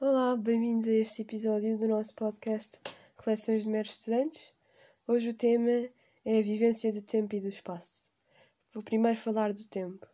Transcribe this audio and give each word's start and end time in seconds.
Olá, 0.00 0.36
bem-vindos 0.36 0.86
a 0.86 0.92
este 0.92 1.22
episódio 1.22 1.76
do 1.76 1.88
nosso 1.88 2.14
podcast 2.14 2.78
Reflexões 3.16 3.64
de 3.64 3.68
Meros 3.68 3.90
Estudantes. 3.90 4.54
Hoje 5.08 5.30
o 5.30 5.34
tema 5.34 5.90
é 6.24 6.38
a 6.38 6.42
vivência 6.42 6.92
do 6.92 7.02
tempo 7.02 7.34
e 7.34 7.40
do 7.40 7.48
espaço. 7.48 8.08
Vou 8.72 8.80
primeiro 8.80 9.18
falar 9.18 9.52
do 9.52 9.66
tempo. 9.66 10.06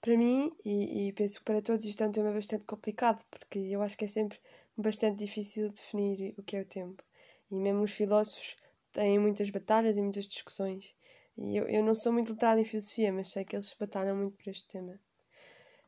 Para 0.00 0.16
mim, 0.16 0.52
e, 0.64 1.08
e 1.08 1.12
penso 1.12 1.40
que 1.40 1.44
para 1.44 1.60
todos, 1.60 1.84
isto 1.84 2.04
é 2.04 2.06
um 2.06 2.12
tema 2.12 2.30
bastante 2.30 2.64
complicado, 2.66 3.24
porque 3.28 3.58
eu 3.58 3.82
acho 3.82 3.98
que 3.98 4.04
é 4.04 4.08
sempre 4.08 4.38
bastante 4.76 5.18
difícil 5.18 5.72
definir 5.72 6.32
o 6.38 6.44
que 6.44 6.56
é 6.56 6.60
o 6.60 6.64
tempo. 6.64 7.02
E 7.50 7.56
mesmo 7.56 7.82
os 7.82 7.90
filósofos 7.90 8.54
têm 8.92 9.18
muitas 9.18 9.50
batalhas 9.50 9.96
e 9.96 10.02
muitas 10.02 10.28
discussões. 10.28 10.94
E 11.36 11.56
eu, 11.56 11.64
eu 11.68 11.82
não 11.82 11.96
sou 11.96 12.12
muito 12.12 12.30
letrada 12.30 12.60
em 12.60 12.64
filosofia, 12.64 13.12
mas 13.12 13.26
sei 13.26 13.44
que 13.44 13.56
eles 13.56 13.74
batalham 13.76 14.16
muito 14.16 14.36
por 14.36 14.48
este 14.48 14.68
tema 14.68 15.00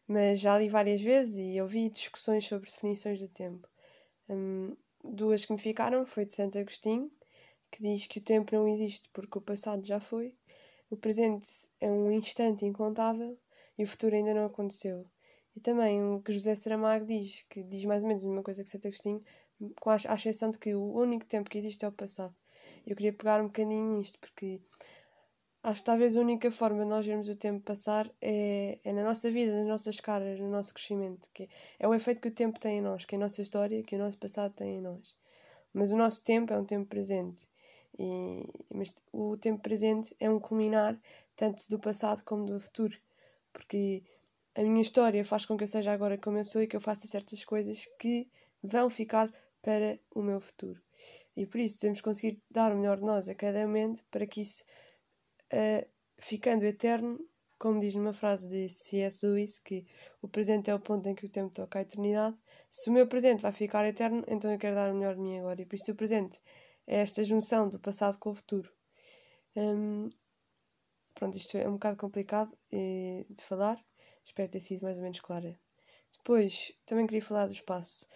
mas 0.08 0.40
já 0.40 0.58
li 0.58 0.68
várias 0.68 1.00
vezes 1.00 1.38
e 1.38 1.60
ouvi 1.60 1.90
discussões 1.90 2.46
sobre 2.46 2.70
definições 2.70 3.20
do 3.20 3.28
tempo. 3.28 3.68
Um, 4.28 4.76
duas 5.02 5.44
que 5.44 5.52
me 5.52 5.58
ficaram 5.58 6.06
foi 6.06 6.24
de 6.24 6.34
Santo 6.34 6.58
Agostinho, 6.58 7.10
que 7.70 7.82
diz 7.82 8.06
que 8.06 8.18
o 8.18 8.22
tempo 8.22 8.54
não 8.54 8.68
existe 8.68 9.08
porque 9.12 9.38
o 9.38 9.40
passado 9.40 9.84
já 9.84 10.00
foi, 10.00 10.34
o 10.88 10.96
presente 10.96 11.46
é 11.80 11.90
um 11.90 12.10
instante 12.12 12.64
incontável 12.64 13.36
e 13.76 13.84
o 13.84 13.86
futuro 13.86 14.14
ainda 14.14 14.34
não 14.34 14.46
aconteceu. 14.46 15.06
E 15.54 15.60
também 15.60 16.02
o 16.04 16.20
que 16.20 16.32
José 16.32 16.54
Saramago 16.54 17.06
diz, 17.06 17.44
que 17.48 17.62
diz 17.62 17.84
mais 17.84 18.02
ou 18.02 18.08
menos 18.08 18.24
a 18.24 18.28
mesma 18.28 18.42
coisa 18.42 18.62
que 18.62 18.70
Santo 18.70 18.86
Agostinho, 18.86 19.22
com 19.80 19.90
a, 19.90 19.96
exceção 19.96 20.50
de 20.50 20.58
que 20.58 20.74
o 20.74 20.92
único 20.92 21.24
tempo 21.26 21.50
que 21.50 21.58
existe 21.58 21.84
é 21.84 21.88
o 21.88 21.92
passado. 21.92 22.34
Eu 22.86 22.94
queria 22.94 23.12
pegar 23.12 23.40
um 23.40 23.46
bocadinho 23.46 23.98
nisto, 23.98 24.18
porque 24.20 24.60
Acho 25.66 25.80
que 25.80 25.86
talvez 25.86 26.16
a 26.16 26.20
única 26.20 26.48
forma 26.48 26.84
de 26.84 26.88
nós 26.88 27.04
vermos 27.04 27.28
o 27.28 27.34
tempo 27.34 27.60
passar 27.60 28.08
é, 28.22 28.78
é 28.84 28.92
na 28.92 29.02
nossa 29.02 29.28
vida, 29.32 29.52
nas 29.52 29.66
nossas 29.66 29.98
caras, 29.98 30.38
no 30.38 30.48
nosso 30.48 30.72
crescimento. 30.72 31.28
que 31.34 31.48
É 31.76 31.88
o 31.88 31.92
efeito 31.92 32.20
que 32.20 32.28
o 32.28 32.30
tempo 32.30 32.60
tem 32.60 32.78
em 32.78 32.80
nós, 32.80 33.04
que 33.04 33.16
é 33.16 33.18
a 33.18 33.20
nossa 33.20 33.42
história, 33.42 33.82
que 33.82 33.96
o 33.96 33.98
nosso 33.98 34.16
passado 34.16 34.54
tem 34.54 34.76
em 34.76 34.80
nós. 34.80 35.16
Mas 35.74 35.90
o 35.90 35.96
nosso 35.96 36.22
tempo 36.22 36.52
é 36.52 36.56
um 36.56 36.64
tempo 36.64 36.86
presente. 36.86 37.48
E, 37.98 38.48
mas 38.72 38.94
o 39.12 39.36
tempo 39.36 39.60
presente 39.60 40.14
é 40.20 40.30
um 40.30 40.38
culminar 40.38 40.96
tanto 41.34 41.68
do 41.68 41.80
passado 41.80 42.22
como 42.24 42.46
do 42.46 42.60
futuro. 42.60 42.96
Porque 43.52 44.04
a 44.54 44.62
minha 44.62 44.82
história 44.82 45.24
faz 45.24 45.44
com 45.46 45.56
que 45.56 45.64
eu 45.64 45.68
seja 45.68 45.90
agora 45.90 46.16
como 46.16 46.38
eu 46.38 46.44
sou 46.44 46.62
e 46.62 46.68
que 46.68 46.76
eu 46.76 46.80
faça 46.80 47.08
certas 47.08 47.44
coisas 47.44 47.86
que 47.98 48.28
vão 48.62 48.88
ficar 48.88 49.34
para 49.60 49.98
o 50.14 50.22
meu 50.22 50.40
futuro. 50.40 50.80
E 51.36 51.44
por 51.44 51.58
isso 51.58 51.80
temos 51.80 51.98
que 51.98 52.04
conseguir 52.04 52.40
dar 52.48 52.72
o 52.72 52.76
melhor 52.76 52.98
de 52.98 53.04
nós 53.04 53.28
a 53.28 53.34
cada 53.34 53.66
momento 53.66 54.04
para 54.12 54.24
que 54.28 54.42
isso 54.42 54.62
uh, 55.52 55.86
ficando 56.18 56.64
eterno, 56.64 57.18
como 57.58 57.80
diz 57.80 57.94
numa 57.94 58.12
frase 58.12 58.48
de 58.48 58.68
C.S. 58.68 59.24
Lewis, 59.26 59.58
que 59.58 59.86
o 60.20 60.28
presente 60.28 60.70
é 60.70 60.74
o 60.74 60.80
ponto 60.80 61.08
em 61.08 61.14
que 61.14 61.24
o 61.26 61.30
tempo 61.30 61.52
toca 61.52 61.78
à 61.78 61.82
eternidade. 61.82 62.36
Se 62.70 62.90
o 62.90 62.92
meu 62.92 63.06
presente 63.06 63.40
vai 63.40 63.52
ficar 63.52 63.86
eterno, 63.86 64.24
então 64.28 64.52
eu 64.52 64.58
quero 64.58 64.74
dar 64.74 64.90
o 64.90 64.94
melhor 64.94 65.14
de 65.14 65.20
mim 65.20 65.38
agora. 65.38 65.60
E 65.62 65.66
por 65.66 65.76
isso 65.76 65.92
o 65.92 65.94
presente 65.94 66.40
é 66.86 67.00
esta 67.00 67.24
junção 67.24 67.68
do 67.68 67.78
passado 67.80 68.18
com 68.18 68.30
o 68.30 68.34
futuro. 68.34 68.70
Um, 69.56 70.10
pronto, 71.14 71.36
isto 71.36 71.56
é 71.56 71.66
um 71.68 71.72
bocado 71.72 71.96
complicado 71.96 72.56
eh, 72.70 73.24
de 73.30 73.42
falar. 73.42 73.82
Espero 74.22 74.50
ter 74.50 74.60
sido 74.60 74.82
mais 74.82 74.96
ou 74.98 75.02
menos 75.02 75.20
clara. 75.20 75.58
Depois, 76.12 76.72
também 76.84 77.06
queria 77.06 77.22
falar 77.22 77.46
do 77.46 77.52
espaço. 77.52 78.06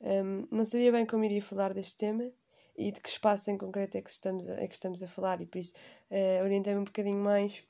Um, 0.00 0.46
não 0.50 0.64
sabia 0.64 0.92
bem 0.92 1.06
como 1.06 1.24
iria 1.24 1.42
falar 1.42 1.74
deste 1.74 1.96
tema 1.96 2.30
e 2.76 2.92
de 2.92 3.00
que 3.00 3.08
espaço 3.08 3.50
em 3.50 3.56
concreto 3.56 3.96
é 3.96 4.02
que 4.02 4.10
estamos 4.10 4.48
a, 4.48 4.54
é 4.54 4.68
que 4.68 4.74
estamos 4.74 5.02
a 5.02 5.08
falar, 5.08 5.40
e 5.40 5.46
por 5.46 5.58
isso 5.58 5.74
uh, 6.10 6.44
orientei-me 6.44 6.80
um 6.80 6.84
bocadinho 6.84 7.18
mais 7.18 7.66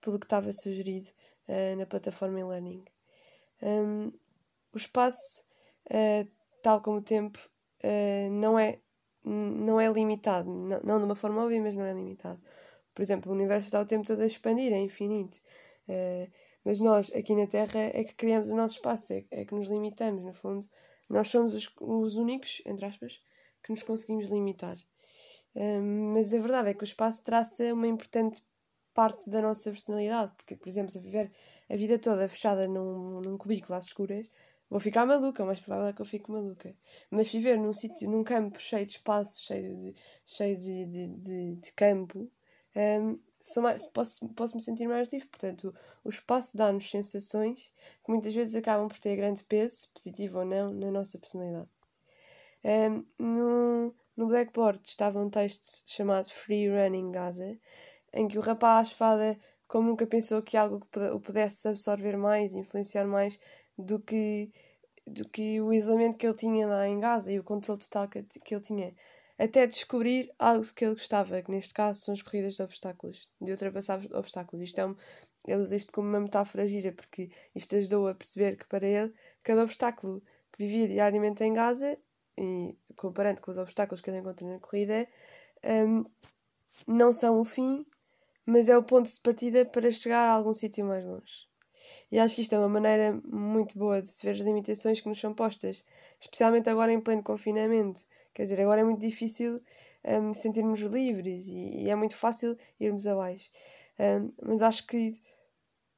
pelo 0.00 0.18
que 0.18 0.26
estava 0.26 0.52
sugerido 0.52 1.08
uh, 1.48 1.76
na 1.76 1.86
plataforma 1.86 2.38
e-learning. 2.38 2.84
Um, 3.62 4.12
o 4.72 4.76
espaço, 4.76 5.44
uh, 5.86 6.28
tal 6.62 6.80
como 6.80 6.98
o 6.98 7.02
tempo, 7.02 7.38
não, 8.30 8.58
é, 8.58 8.78
não 9.24 9.80
é 9.80 9.88
limitado, 9.90 10.50
não, 10.50 10.80
não 10.80 10.98
de 10.98 11.04
uma 11.06 11.14
forma 11.14 11.42
óbvia, 11.42 11.62
mas 11.62 11.74
não 11.74 11.84
é 11.84 11.94
limitado. 11.94 12.38
Por 12.94 13.00
exemplo, 13.00 13.32
o 13.32 13.34
universo 13.34 13.68
está 13.68 13.80
o 13.80 13.86
tempo 13.86 14.06
todo 14.06 14.20
a 14.20 14.26
expandir, 14.26 14.70
é 14.70 14.78
infinito. 14.78 15.40
mas 16.62 16.78
nós, 16.80 17.10
aqui 17.14 17.34
na 17.34 17.46
Terra, 17.46 17.80
é 17.80 18.04
que 18.04 18.14
criamos 18.14 18.50
o 18.50 18.56
nosso 18.56 18.74
espaço, 18.76 19.14
é, 19.14 19.24
é 19.30 19.44
que 19.46 19.54
nos 19.54 19.68
limitamos, 19.68 20.22
no 20.22 20.34
fundo. 20.34 20.66
Nós 21.08 21.28
somos 21.28 21.54
os, 21.54 21.72
os 21.80 22.16
únicos, 22.16 22.60
entre 22.66 22.84
aspas, 22.84 23.22
que 23.62 23.70
nos 23.70 23.82
conseguimos 23.82 24.28
limitar. 24.30 24.76
Um, 25.54 26.14
mas 26.14 26.32
a 26.32 26.38
verdade 26.38 26.70
é 26.70 26.74
que 26.74 26.82
o 26.82 26.84
espaço 26.84 27.22
traça 27.24 27.74
uma 27.74 27.86
importante 27.86 28.42
parte 28.94 29.30
da 29.30 29.40
nossa 29.40 29.70
personalidade, 29.70 30.32
porque, 30.36 30.56
por 30.56 30.68
exemplo, 30.68 30.90
se 30.90 30.98
eu 30.98 31.02
viver 31.02 31.32
a 31.68 31.76
vida 31.76 31.98
toda 31.98 32.28
fechada 32.28 32.66
num, 32.68 33.20
num 33.20 33.38
cubículo 33.38 33.74
às 33.78 33.86
escuras, 33.86 34.30
vou 34.68 34.80
ficar 34.80 35.06
maluca, 35.06 35.42
o 35.42 35.46
mais 35.46 35.60
provável 35.60 35.88
é 35.88 35.92
que 35.92 36.02
eu 36.02 36.06
fique 36.06 36.30
maluca. 36.30 36.74
Mas 37.10 37.32
viver 37.32 37.56
num 37.58 37.72
sítio, 37.72 38.08
num 38.10 38.24
campo 38.24 38.60
cheio 38.60 38.84
de 38.86 38.92
espaço, 38.92 39.42
cheio 39.42 39.76
de, 39.76 39.94
cheio 40.24 40.56
de, 40.56 40.86
de, 40.86 41.08
de, 41.08 41.56
de 41.56 41.72
campo, 41.72 42.30
um, 42.76 43.18
mais, 43.62 43.86
posso, 43.86 44.28
posso 44.30 44.54
me 44.56 44.62
sentir 44.62 44.86
mais 44.86 45.08
livre. 45.08 45.28
Portanto, 45.28 45.74
o, 46.04 46.08
o 46.08 46.10
espaço 46.10 46.56
dá-nos 46.56 46.88
sensações 46.90 47.72
que 48.04 48.10
muitas 48.10 48.34
vezes 48.34 48.54
acabam 48.54 48.88
por 48.88 48.98
ter 48.98 49.16
grande 49.16 49.42
peso, 49.44 49.88
positivo 49.94 50.38
ou 50.40 50.44
não, 50.44 50.72
na 50.72 50.90
nossa 50.90 51.18
personalidade. 51.18 51.68
Um, 52.62 53.04
no, 53.18 53.94
no 54.16 54.26
Blackboard 54.26 54.80
estava 54.84 55.20
um 55.20 55.30
texto 55.30 55.82
chamado 55.86 56.28
Free 56.28 56.68
Running 56.68 57.10
Gaza, 57.10 57.58
em 58.12 58.28
que 58.28 58.38
o 58.38 58.42
rapaz 58.42 58.92
fala 58.92 59.38
como 59.66 59.88
nunca 59.88 60.06
pensou 60.06 60.42
que 60.42 60.56
algo 60.56 60.86
o 61.14 61.20
pudesse 61.20 61.68
absorver 61.68 62.16
mais, 62.16 62.54
influenciar 62.54 63.06
mais 63.06 63.38
do 63.78 64.00
que, 64.00 64.50
do 65.06 65.28
que 65.28 65.60
o 65.60 65.72
isolamento 65.72 66.16
que 66.16 66.26
ele 66.26 66.34
tinha 66.34 66.66
lá 66.66 66.88
em 66.88 66.98
Gaza 66.98 67.32
e 67.32 67.38
o 67.38 67.44
controle 67.44 67.80
total 67.80 68.08
que, 68.08 68.22
que 68.22 68.54
ele 68.54 68.62
tinha. 68.62 68.94
Até 69.38 69.66
descobrir 69.66 70.30
algo 70.38 70.62
que 70.74 70.84
ele 70.84 70.94
gostava, 70.94 71.40
que 71.40 71.50
neste 71.50 71.72
caso 71.72 72.00
são 72.00 72.12
as 72.12 72.20
corridas 72.20 72.56
de 72.56 72.62
obstáculos, 72.62 73.30
de 73.40 73.52
ultrapassar 73.52 74.00
obstáculos. 74.12 74.64
Isto 74.64 74.80
é 74.80 74.86
um, 74.86 74.96
ele 75.46 75.62
usa 75.62 75.76
isto 75.76 75.92
como 75.92 76.08
uma 76.08 76.20
metáfora 76.20 76.66
gira, 76.68 76.92
porque 76.92 77.30
isto 77.54 77.74
ajudou 77.76 78.08
a 78.08 78.14
perceber 78.14 78.56
que 78.56 78.66
para 78.66 78.86
ele, 78.86 79.14
cada 79.42 79.62
obstáculo 79.62 80.20
que 80.52 80.66
vivia 80.66 80.88
diariamente 80.88 81.42
em 81.44 81.54
Gaza 81.54 81.96
e 82.40 82.76
comparando 82.96 83.40
com 83.42 83.50
os 83.50 83.58
obstáculos 83.58 84.00
que 84.00 84.10
ele 84.10 84.18
encontra 84.18 84.46
na 84.46 84.58
corrida, 84.58 85.06
um, 85.64 86.04
não 86.86 87.12
são 87.12 87.40
o 87.40 87.44
fim, 87.44 87.84
mas 88.46 88.68
é 88.68 88.76
o 88.76 88.82
ponto 88.82 89.08
de 89.12 89.20
partida 89.20 89.64
para 89.64 89.90
chegar 89.92 90.26
a 90.28 90.32
algum 90.32 90.54
sítio 90.54 90.84
mais 90.84 91.04
longe. 91.04 91.48
E 92.10 92.18
acho 92.18 92.34
que 92.34 92.42
isto 92.42 92.54
é 92.54 92.58
uma 92.58 92.68
maneira 92.68 93.20
muito 93.24 93.78
boa 93.78 94.02
de 94.02 94.08
se 94.08 94.24
ver 94.24 94.32
as 94.32 94.40
limitações 94.40 95.00
que 95.00 95.08
nos 95.08 95.20
são 95.20 95.32
postas, 95.34 95.84
especialmente 96.18 96.68
agora 96.68 96.92
em 96.92 97.00
pleno 97.00 97.22
confinamento. 97.22 98.02
Quer 98.34 98.42
dizer, 98.42 98.60
agora 98.60 98.80
é 98.80 98.84
muito 98.84 99.00
difícil 99.00 99.60
um, 100.04 100.32
sentirmos 100.32 100.80
livres 100.80 101.46
e, 101.46 101.84
e, 101.84 101.90
é 101.90 101.94
muito 101.94 102.16
fácil 102.16 102.56
irmos 102.78 103.06
abaixo. 103.06 103.50
Um, 103.98 104.32
mas 104.42 104.62
acho 104.62 104.86
que 104.86 105.20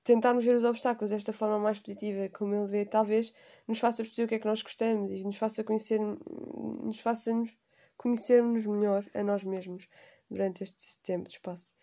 tentarmos 0.04 0.44
ver 0.44 0.56
os 0.56 0.64
obstáculos 0.64 1.10
desta 1.10 1.32
forma 1.32 1.58
mais 1.58 1.78
positiva, 1.78 2.28
como 2.30 2.54
ele 2.54 2.66
vê, 2.66 2.84
talvez 2.84 3.34
nos 3.66 3.78
faça 3.78 4.02
perceber 4.02 4.24
o 4.24 4.28
que 4.28 4.34
é 4.36 4.38
que 4.38 4.46
nós 4.46 4.62
gostamos 4.62 5.10
e 5.10 5.24
nos 5.24 5.36
faça 5.36 5.62
conhecer, 5.64 6.00
nos 6.00 7.00
faça 7.00 7.32
-nos 7.32 7.50
conhecermos 7.96 8.66
melhor 8.66 9.04
a 9.14 9.22
nós 9.22 9.44
mesmos 9.44 9.88
durante 10.28 10.62
este 10.62 10.98
tempo 11.02 11.28
de 11.28 11.34
espaço. 11.36 11.74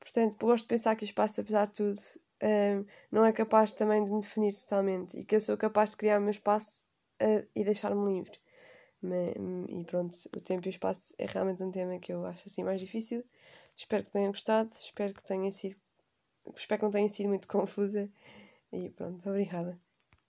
Portanto, 0.00 0.36
gosto 0.44 0.64
de 0.64 0.68
pensar 0.68 0.96
que 0.96 1.04
o 1.04 1.06
espaço, 1.06 1.40
apesar 1.40 1.66
de 1.66 1.72
tudo, 1.72 2.00
um, 2.42 2.84
não 3.12 3.24
é 3.24 3.32
capaz 3.32 3.70
também 3.72 4.02
de 4.04 4.10
me 4.10 4.20
definir 4.20 4.54
totalmente 4.54 5.16
e 5.18 5.24
que 5.24 5.36
eu 5.36 5.40
sou 5.40 5.56
capaz 5.56 5.90
de 5.90 5.96
criar 5.98 6.18
o 6.18 6.22
meu 6.22 6.30
espaço 6.30 6.86
uh, 7.22 7.46
e 7.54 7.62
deixar-me 7.64 8.04
livre. 8.04 8.38
e 9.68 9.84
pronto, 9.84 10.14
o 10.34 10.40
tempo 10.40 10.66
e 10.66 10.70
o 10.70 10.70
espaço 10.70 11.14
é 11.18 11.26
realmente 11.26 11.62
um 11.62 11.70
tema 11.70 11.98
que 11.98 12.12
eu 12.12 12.24
acho 12.26 12.44
assim 12.46 12.64
mais 12.64 12.80
difícil. 12.80 13.24
Espero 13.76 14.04
que 14.04 14.10
tenham 14.10 14.32
gostado, 14.32 14.70
espero 14.74 15.14
que 15.14 15.22
tenha 15.22 15.52
sido 15.52 15.76
Espero 16.56 16.80
que 16.80 16.84
não 16.84 16.90
tenha 16.92 17.08
sido 17.08 17.28
muito 17.28 17.46
confusa. 17.48 18.10
E 18.72 18.90
pronto, 18.90 19.28
obrigada. 19.28 19.78